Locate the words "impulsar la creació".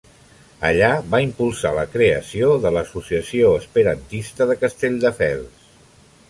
1.25-2.49